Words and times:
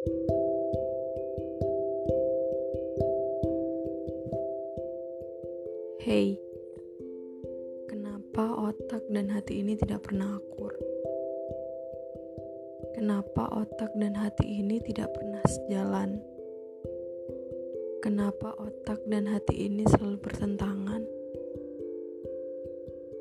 Hei, 0.00 0.16
kenapa 7.84 8.48
otak 8.64 9.04
dan 9.12 9.28
hati 9.28 9.60
ini 9.60 9.76
tidak 9.76 10.08
pernah 10.08 10.40
akur? 10.40 10.72
Kenapa 12.96 13.44
otak 13.52 13.92
dan 14.00 14.16
hati 14.16 14.64
ini 14.64 14.80
tidak 14.80 15.12
pernah 15.12 15.44
sejalan? 15.44 16.16
Kenapa 18.00 18.56
otak 18.56 19.04
dan 19.04 19.28
hati 19.28 19.68
ini 19.68 19.84
selalu 19.84 20.16
bertentangan? 20.16 21.04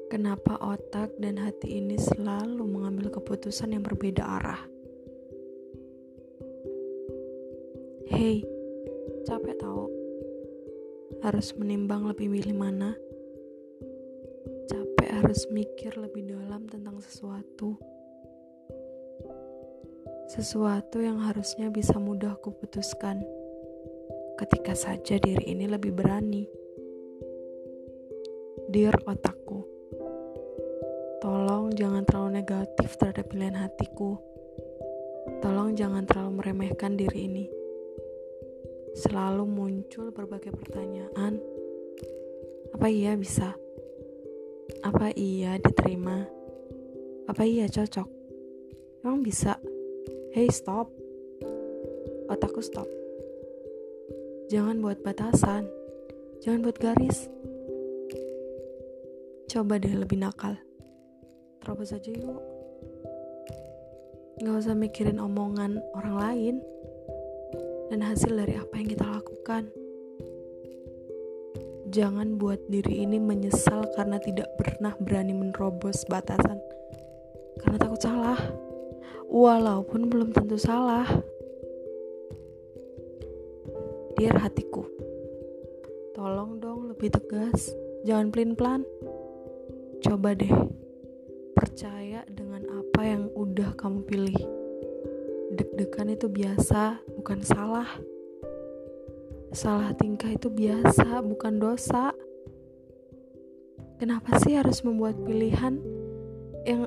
Kenapa 0.07 0.55
otak 0.63 1.11
dan 1.19 1.43
hati 1.43 1.83
ini 1.83 1.99
selalu 1.99 2.63
mengambil 2.63 3.11
keputusan 3.11 3.75
yang 3.75 3.83
berbeda 3.83 4.23
arah? 4.23 4.78
Hei, 8.09 8.41
capek 9.21 9.53
tahu? 9.61 9.85
Harus 11.21 11.53
menimbang 11.53 12.09
lebih 12.09 12.25
milih 12.25 12.57
mana? 12.57 12.97
Capek 14.65 15.09
harus 15.13 15.45
mikir 15.53 15.93
lebih 15.93 16.25
dalam 16.25 16.65
tentang 16.65 16.97
sesuatu. 17.05 17.77
Sesuatu 20.25 21.05
yang 21.05 21.21
harusnya 21.21 21.69
bisa 21.69 22.01
mudah 22.01 22.33
kuputuskan. 22.41 23.21
Ketika 24.41 24.73
saja 24.73 25.21
diri 25.21 25.45
ini 25.45 25.69
lebih 25.69 25.93
berani. 25.93 26.49
Dear 28.73 28.97
otakku, 29.05 29.69
tolong 31.21 31.77
jangan 31.77 32.09
terlalu 32.09 32.41
negatif 32.41 32.89
terhadap 32.97 33.29
pilihan 33.29 33.69
hatiku. 33.69 34.17
Tolong 35.45 35.77
jangan 35.77 36.09
terlalu 36.09 36.41
meremehkan 36.41 36.97
diri 36.97 37.29
ini 37.29 37.58
selalu 38.97 39.45
muncul 39.45 40.09
berbagai 40.09 40.53
pertanyaan. 40.53 41.37
Apa 42.73 42.87
iya 42.89 43.13
bisa? 43.17 43.53
Apa 44.85 45.11
iya 45.13 45.57
diterima? 45.59 46.25
Apa 47.29 47.45
iya 47.45 47.69
cocok? 47.69 48.09
Emang 49.03 49.21
bisa? 49.21 49.57
Hey 50.33 50.49
stop. 50.49 50.89
Otakku 52.29 52.61
stop. 52.61 52.85
Jangan 54.49 54.81
buat 54.81 55.01
batasan. 55.01 55.65
Jangan 56.41 56.61
buat 56.65 56.77
garis. 56.77 57.29
Coba 59.49 59.81
deh 59.81 59.93
lebih 59.93 60.21
nakal. 60.21 60.57
Terobos 61.59 61.93
aja 61.93 62.09
yuk. 62.13 62.41
Gak 64.39 64.55
usah 64.55 64.77
mikirin 64.77 65.19
omongan 65.19 65.83
orang 65.97 66.15
lain 66.15 66.55
dan 67.89 68.05
hasil 68.05 68.31
dari 68.37 68.53
apa 68.53 68.73
yang 68.77 68.89
kita 68.89 69.05
lakukan. 69.05 69.73
Jangan 71.89 72.37
buat 72.37 72.61
diri 72.69 73.01
ini 73.01 73.17
menyesal 73.17 73.89
karena 73.97 74.21
tidak 74.21 74.53
pernah 74.61 74.93
berani 75.01 75.33
menerobos 75.33 76.05
batasan. 76.05 76.61
Karena 77.57 77.81
takut 77.81 77.97
salah. 77.97 78.37
Walaupun 79.25 80.05
belum 80.05 80.29
tentu 80.29 80.61
salah. 80.61 81.09
Dear 84.21 84.37
hatiku. 84.37 84.85
Tolong 86.13 86.61
dong 86.61 86.93
lebih 86.93 87.09
tegas. 87.09 87.73
Jangan 88.05 88.29
pelin-pelan. 88.29 88.85
Coba 90.05 90.37
deh. 90.37 90.53
Percaya 91.57 92.21
dengan 92.29 92.69
apa 92.69 93.01
yang 93.01 93.33
udah 93.33 93.73
kamu 93.73 94.05
pilih 94.05 94.58
deg-degan 95.49 96.13
itu 96.13 96.29
biasa, 96.29 97.01
bukan 97.17 97.41
salah. 97.41 97.89
Salah 99.49 99.97
tingkah 99.97 100.29
itu 100.29 100.53
biasa, 100.53 101.25
bukan 101.25 101.57
dosa. 101.57 102.13
Kenapa 103.97 104.37
sih 104.39 104.55
harus 104.55 104.85
membuat 104.85 105.17
pilihan 105.25 105.81
yang 106.63 106.85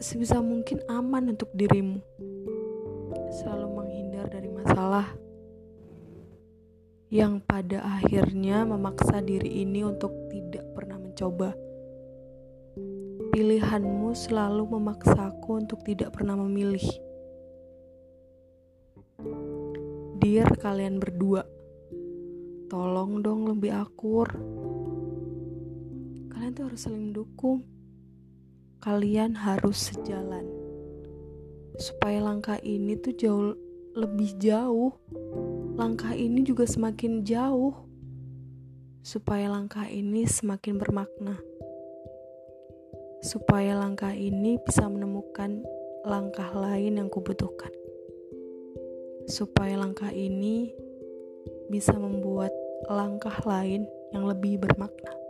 sebisa 0.00 0.40
mungkin 0.40 0.80
aman 0.88 1.36
untuk 1.36 1.52
dirimu? 1.52 2.00
Selalu 3.38 3.66
menghindar 3.76 4.26
dari 4.32 4.48
masalah 4.48 5.06
yang 7.08 7.40
pada 7.40 7.84
akhirnya 7.84 8.68
memaksa 8.68 9.24
diri 9.24 9.64
ini 9.64 9.84
untuk 9.84 10.12
tidak 10.32 10.64
pernah 10.72 10.96
mencoba. 10.96 11.52
Pilihanmu 13.32 14.16
selalu 14.16 14.64
memaksaku 14.66 15.50
untuk 15.62 15.84
tidak 15.84 16.16
pernah 16.16 16.34
memilih. 16.34 17.07
Dear 20.18 20.50
kalian 20.58 20.98
berdua, 20.98 21.46
tolong 22.66 23.22
dong 23.22 23.46
lebih 23.46 23.70
akur. 23.70 24.26
Kalian 26.34 26.58
tuh 26.58 26.66
harus 26.66 26.80
saling 26.82 27.14
mendukung. 27.14 27.62
Kalian 28.82 29.38
harus 29.38 29.78
sejalan. 29.78 30.42
Supaya 31.78 32.18
langkah 32.18 32.58
ini 32.66 32.98
tuh 32.98 33.14
jauh 33.14 33.54
lebih 33.94 34.34
jauh. 34.42 34.90
Langkah 35.78 36.10
ini 36.18 36.42
juga 36.42 36.66
semakin 36.66 37.22
jauh. 37.22 37.78
Supaya 39.06 39.54
langkah 39.54 39.86
ini 39.86 40.26
semakin 40.26 40.82
bermakna. 40.82 41.38
Supaya 43.22 43.78
langkah 43.78 44.10
ini 44.10 44.58
bisa 44.66 44.82
menemukan 44.90 45.62
langkah 46.02 46.50
lain 46.58 46.98
yang 46.98 47.06
kubutuhkan 47.06 47.77
supaya 49.28 49.76
langkah 49.76 50.08
ini 50.08 50.72
bisa 51.68 51.92
membuat 51.92 52.50
langkah 52.88 53.36
lain 53.44 53.84
yang 54.16 54.24
lebih 54.24 54.56
bermakna. 54.56 55.27